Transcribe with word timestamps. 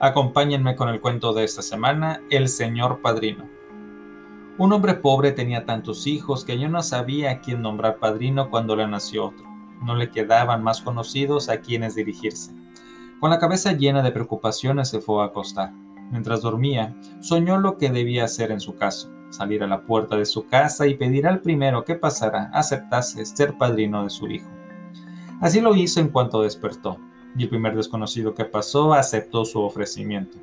Acompáñenme 0.00 0.76
con 0.76 0.88
el 0.90 1.00
cuento 1.00 1.32
de 1.32 1.42
esta 1.42 1.60
semana, 1.60 2.20
El 2.30 2.48
Señor 2.48 3.00
Padrino. 3.02 3.48
Un 4.56 4.72
hombre 4.72 4.94
pobre 4.94 5.32
tenía 5.32 5.64
tantos 5.64 6.06
hijos 6.06 6.44
que 6.44 6.56
yo 6.56 6.68
no 6.68 6.84
sabía 6.84 7.32
a 7.32 7.40
quién 7.40 7.62
nombrar 7.62 7.96
padrino 7.96 8.48
cuando 8.48 8.76
le 8.76 8.86
nació 8.86 9.26
otro. 9.26 9.44
No 9.82 9.96
le 9.96 10.10
quedaban 10.12 10.62
más 10.62 10.82
conocidos 10.82 11.48
a 11.48 11.62
quienes 11.62 11.96
dirigirse. 11.96 12.54
Con 13.18 13.30
la 13.30 13.40
cabeza 13.40 13.72
llena 13.72 14.02
de 14.02 14.12
preocupaciones 14.12 14.88
se 14.88 15.00
fue 15.00 15.20
a 15.20 15.26
acostar. 15.26 15.72
Mientras 16.12 16.42
dormía, 16.42 16.94
soñó 17.20 17.58
lo 17.58 17.76
que 17.76 17.90
debía 17.90 18.24
hacer 18.24 18.52
en 18.52 18.60
su 18.60 18.76
caso, 18.76 19.10
salir 19.30 19.64
a 19.64 19.66
la 19.66 19.82
puerta 19.82 20.14
de 20.14 20.26
su 20.26 20.46
casa 20.46 20.86
y 20.86 20.94
pedir 20.94 21.26
al 21.26 21.40
primero 21.40 21.84
que 21.84 21.96
pasara 21.96 22.52
aceptase 22.54 23.26
ser 23.26 23.58
padrino 23.58 24.04
de 24.04 24.10
su 24.10 24.28
hijo. 24.28 24.48
Así 25.40 25.60
lo 25.60 25.74
hizo 25.74 25.98
en 25.98 26.08
cuanto 26.08 26.42
despertó 26.42 27.00
y 27.36 27.42
el 27.44 27.48
primer 27.48 27.76
desconocido 27.76 28.34
que 28.34 28.44
pasó 28.44 28.94
aceptó 28.94 29.44
su 29.44 29.60
ofrecimiento. 29.60 30.38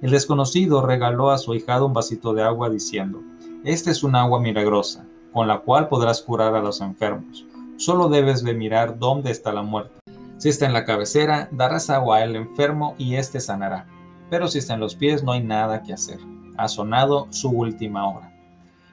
El 0.00 0.10
desconocido 0.10 0.84
regaló 0.84 1.30
a 1.30 1.38
su 1.38 1.54
hijado 1.54 1.86
un 1.86 1.92
vasito 1.92 2.34
de 2.34 2.42
agua 2.42 2.70
diciendo, 2.70 3.22
Esta 3.64 3.90
es 3.90 4.02
un 4.02 4.16
agua 4.16 4.40
milagrosa, 4.40 5.06
con 5.32 5.46
la 5.46 5.60
cual 5.60 5.88
podrás 5.88 6.22
curar 6.22 6.54
a 6.54 6.62
los 6.62 6.80
enfermos. 6.80 7.46
Solo 7.76 8.08
debes 8.08 8.42
de 8.42 8.54
mirar 8.54 8.98
dónde 8.98 9.30
está 9.30 9.52
la 9.52 9.62
muerte. 9.62 9.94
Si 10.38 10.48
está 10.48 10.66
en 10.66 10.72
la 10.72 10.84
cabecera, 10.84 11.48
darás 11.52 11.88
agua 11.88 12.18
al 12.18 12.34
enfermo 12.34 12.94
y 12.98 13.14
éste 13.14 13.40
sanará. 13.40 13.86
Pero 14.28 14.48
si 14.48 14.58
está 14.58 14.74
en 14.74 14.80
los 14.80 14.96
pies, 14.96 15.22
no 15.22 15.32
hay 15.32 15.42
nada 15.42 15.82
que 15.82 15.92
hacer. 15.92 16.18
Ha 16.56 16.68
sonado 16.68 17.28
su 17.30 17.50
última 17.50 18.08
hora. 18.08 18.32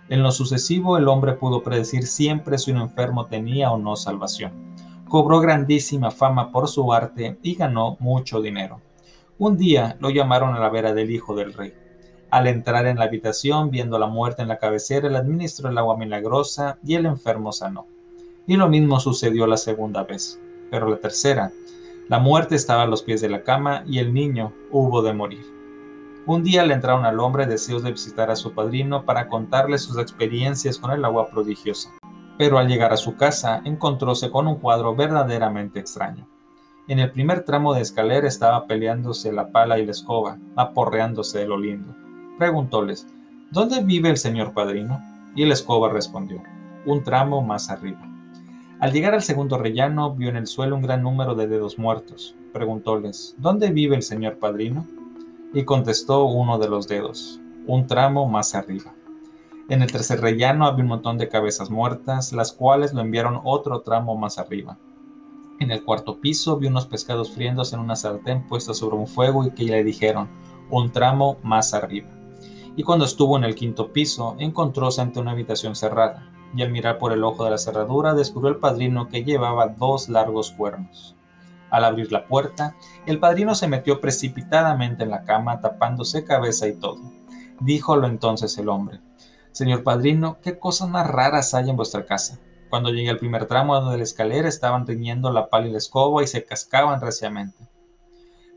En 0.10 0.22
lo 0.22 0.32
sucesivo, 0.32 0.98
el 0.98 1.08
hombre 1.08 1.34
pudo 1.34 1.64
predecir 1.64 2.06
siempre 2.06 2.58
si 2.58 2.72
un 2.72 2.78
enfermo 2.78 3.26
tenía 3.26 3.72
o 3.72 3.78
no 3.78 3.96
salvación 3.96 4.70
cobró 5.10 5.42
grandísima 5.42 6.12
fama 6.12 6.52
por 6.52 6.70
su 6.70 6.94
arte 6.94 7.38
y 7.44 7.56
ganó 7.56 7.98
mucho 8.00 8.42
dinero. 8.42 8.80
Un 9.38 9.58
día 9.58 9.98
lo 10.00 10.10
llamaron 10.10 10.56
a 10.56 10.60
la 10.60 10.70
vera 10.70 10.94
del 10.94 11.12
hijo 11.12 11.36
del 11.36 11.54
rey. 11.54 11.74
Al 12.30 12.48
entrar 12.48 12.86
en 12.86 13.00
la 13.00 13.06
habitación, 13.06 13.72
viendo 13.72 13.98
la 13.98 14.08
muerte 14.08 14.44
en 14.44 14.48
la 14.48 14.60
cabecera, 14.60 15.10
le 15.10 15.18
administró 15.18 15.70
el 15.70 15.78
agua 15.78 15.98
milagrosa 15.98 16.78
y 16.86 16.94
el 16.94 17.08
enfermo 17.08 17.52
sanó. 17.52 17.88
Y 18.48 18.56
lo 18.56 18.70
mismo 18.70 19.00
sucedió 19.00 19.48
la 19.48 19.58
segunda 19.58 20.04
vez. 20.04 20.40
Pero 20.70 20.88
la 20.88 20.98
tercera, 20.98 21.52
la 22.08 22.20
muerte 22.20 22.56
estaba 22.56 22.84
a 22.84 22.88
los 22.88 23.02
pies 23.02 23.22
de 23.22 23.30
la 23.30 23.44
cama 23.44 23.84
y 23.88 24.00
el 24.00 24.14
niño 24.14 24.54
hubo 24.72 25.02
de 25.02 25.14
morir. 25.14 25.46
Un 26.28 26.44
día 26.44 26.64
le 26.64 26.76
entraron 26.76 27.06
al 27.06 27.20
hombre 27.20 27.48
deseos 27.48 27.82
de 27.82 27.92
visitar 27.92 28.30
a 28.30 28.36
su 28.36 28.54
padrino 28.54 29.06
para 29.06 29.28
contarle 29.28 29.80
sus 29.80 29.98
experiencias 29.98 30.78
con 30.78 30.92
el 30.92 31.04
agua 31.04 31.30
prodigiosa 31.30 31.92
pero 32.40 32.58
al 32.58 32.70
llegar 32.70 32.94
a 32.94 32.98
su 32.98 33.18
casa 33.18 33.62
encontróse 33.66 34.32
con 34.32 34.48
un 34.48 34.56
cuadro 34.56 34.96
verdaderamente 34.96 35.82
extraño. 35.82 36.26
En 36.88 37.00
el 37.00 37.12
primer 37.12 37.44
tramo 37.44 37.74
de 37.74 37.82
escalera 37.82 38.30
estaba 38.30 38.66
peleándose 38.66 39.34
la 39.34 39.52
pala 39.52 39.78
y 39.78 39.86
la 39.86 39.92
escoba, 39.92 40.38
aporreándose 40.56 41.40
de 41.40 41.48
lo 41.48 41.60
lindo. 41.60 41.94
Preguntóles, 42.38 43.06
¿dónde 43.52 43.84
vive 43.84 44.10
el 44.10 44.16
señor 44.16 44.54
padrino? 44.54 45.02
Y 45.36 45.44
la 45.44 45.54
escoba 45.54 45.90
respondió, 45.90 46.42
un 46.86 47.04
tramo 47.04 47.42
más 47.42 47.70
arriba. 47.70 48.08
Al 48.80 48.94
llegar 48.94 49.14
al 49.14 49.22
segundo 49.22 49.58
rellano, 49.58 50.16
vio 50.16 50.30
en 50.30 50.38
el 50.38 50.48
suelo 50.48 50.78
un 50.78 50.82
gran 50.82 51.04
número 51.04 51.36
de 51.36 51.46
dedos 51.46 51.78
muertos. 51.78 52.38
Preguntóles, 52.54 53.36
¿dónde 53.38 53.70
vive 53.70 53.98
el 53.98 54.02
señor 54.02 54.40
padrino? 54.40 54.88
Y 55.54 55.66
contestó 55.66 56.24
uno 56.24 56.58
de 56.58 56.70
los 56.70 56.88
dedos, 56.88 57.42
un 57.68 57.86
tramo 57.86 58.30
más 58.30 58.56
arriba. 58.56 58.94
En 59.70 59.84
el 59.84 59.92
tercer 59.92 60.20
rellano 60.20 60.66
había 60.66 60.84
un 60.84 60.90
montón 60.90 61.20
de 61.20 61.30
cabezas 61.30 61.70
muertas, 61.70 62.34
las 62.34 62.52
cuales 62.52 62.92
lo 62.92 63.02
enviaron 63.02 63.40
otro 63.44 63.82
tramo 63.82 64.18
más 64.18 64.40
arriba. 64.40 64.80
En 65.60 65.70
el 65.70 65.84
cuarto 65.84 66.20
piso 66.20 66.58
vi 66.58 66.66
unos 66.66 66.88
pescados 66.88 67.30
friéndose 67.30 67.76
en 67.76 67.82
una 67.82 67.96
sartén 67.96 68.48
puesta 68.48 68.74
sobre 68.74 68.96
un 68.96 69.06
fuego 69.06 69.46
y 69.46 69.52
que 69.52 69.66
le 69.66 69.84
dijeron, 69.84 70.28
un 70.72 70.92
tramo 70.92 71.38
más 71.44 71.76
arriba. 71.76 72.10
Y 72.76 72.82
cuando 72.82 73.06
estuvo 73.06 73.38
en 73.38 73.44
el 73.44 73.54
quinto 73.54 73.94
piso, 73.94 74.36
encontróse 74.40 75.02
ante 75.02 75.20
una 75.20 75.32
habitación 75.32 75.76
cerrada, 75.76 76.32
y 76.56 76.64
al 76.64 76.72
mirar 76.72 76.98
por 76.98 77.12
el 77.12 77.24
ojo 77.24 77.44
de 77.44 77.52
la 77.52 77.60
cerradura 77.60 78.16
descubrió 78.16 78.50
el 78.50 78.60
padrino 78.60 79.08
que 79.08 79.24
llevaba 79.24 79.68
dos 79.68 80.10
largos 80.10 80.50
cuernos. 80.50 81.16
Al 81.70 81.84
abrir 81.84 82.12
la 82.12 82.26
puerta, 82.26 82.76
el 83.06 83.20
padrino 83.20 83.54
se 83.54 83.68
metió 83.68 84.02
precipitadamente 84.02 85.04
en 85.04 85.12
la 85.12 85.26
cama, 85.26 85.62
tapándose 85.62 86.24
cabeza 86.24 86.68
y 86.68 86.74
todo. 86.74 87.00
Díjolo 87.60 88.08
entonces 88.08 88.58
el 88.58 88.70
hombre, 88.70 89.02
Señor 89.52 89.84
padrino, 89.84 90.38
¿qué 90.42 90.58
cosas 90.60 90.90
más 90.90 91.08
raras 91.08 91.54
hay 91.54 91.70
en 91.70 91.76
vuestra 91.76 92.06
casa? 92.06 92.40
Cuando 92.70 92.92
llegué 92.92 93.10
al 93.10 93.18
primer 93.18 93.46
tramo 93.48 93.90
de 93.90 93.98
la 93.98 94.04
escalera 94.04 94.48
estaban 94.48 94.86
riñendo 94.86 95.32
la 95.32 95.50
pala 95.50 95.68
y 95.68 95.72
la 95.72 95.80
escoba 95.80 96.24
y 96.24 96.28
se 96.28 96.46
cascaban 96.46 97.02
reciamente. 97.02 97.68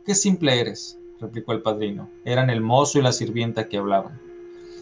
Qué 0.05 0.15
simple 0.15 0.61
eres, 0.61 0.99
replicó 1.19 1.53
el 1.53 1.63
padrino. 1.63 2.11
Eran 2.25 2.51
el 2.51 2.61
mozo 2.61 2.99
y 2.99 3.03
la 3.03 3.13
sirvienta 3.13 3.69
que 3.69 3.79
hablaban. 3.79 4.21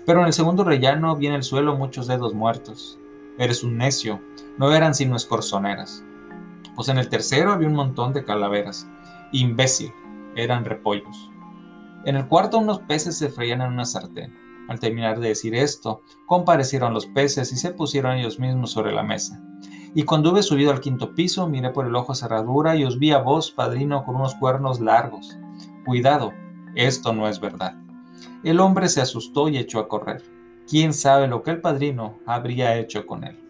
Pero 0.05 0.21
en 0.21 0.27
el 0.27 0.33
segundo 0.33 0.65
rellano 0.65 1.15
vi 1.15 1.29
en 1.29 1.35
el 1.35 1.45
suelo 1.45 1.77
muchos 1.77 2.09
dedos 2.09 2.35
muertos. 2.35 2.99
Eres 3.39 3.63
un 3.63 3.79
necio, 3.79 4.21
no 4.59 4.73
eran 4.73 4.95
sino 4.95 5.15
escorzoneras. 5.15 6.03
Pues 6.75 6.89
en 6.89 6.99
el 6.99 7.09
tercero 7.09 7.53
había 7.53 7.69
un 7.69 7.75
montón 7.75 8.13
de 8.13 8.25
calaveras. 8.25 8.89
Imbécil, 9.33 9.93
eran 10.35 10.65
repollos. 10.65 11.31
En 12.05 12.17
el 12.17 12.27
cuarto 12.27 12.59
unos 12.59 12.81
peces 12.81 13.17
se 13.17 13.29
freían 13.29 13.61
en 13.61 13.73
una 13.73 13.85
sartén. 13.85 14.50
Al 14.69 14.81
terminar 14.81 15.21
de 15.21 15.29
decir 15.29 15.55
esto, 15.55 16.03
comparecieron 16.27 16.95
los 16.95 17.07
peces 17.07 17.53
y 17.53 17.57
se 17.57 17.73
pusieron 17.73 18.17
ellos 18.17 18.39
mismos 18.39 18.71
sobre 18.71 18.93
la 18.93 19.03
mesa. 19.03 19.43
Y 19.95 20.05
cuando 20.05 20.31
hube 20.31 20.43
subido 20.43 20.71
al 20.71 20.81
quinto 20.81 21.15
piso, 21.15 21.49
miré 21.49 21.71
por 21.71 21.87
el 21.87 21.97
ojo 21.97 22.15
cerradura 22.15 22.77
y 22.77 22.85
os 22.85 22.99
vi 22.99 23.11
a 23.11 23.19
vos, 23.19 23.51
padrino, 23.51 24.05
con 24.05 24.17
unos 24.17 24.35
cuernos 24.37 24.81
largos. 24.81 25.37
Cuidado, 25.85 26.33
esto 26.77 27.13
no 27.13 27.29
es 27.29 27.41
verdad. 27.41 27.75
El 28.45 28.61
hombre 28.61 28.89
se 28.89 29.01
asustó 29.01 29.49
y 29.49 29.59
echó 29.59 29.81
a 29.81 29.89
correr. 29.89 30.23
¿Quién 30.69 30.95
sabe 30.95 31.27
lo 31.27 31.43
que 31.43 31.51
el 31.51 31.61
padrino 31.61 32.19
habría 32.27 32.79
hecho 32.79 33.07
con 33.07 33.25
él? 33.25 33.50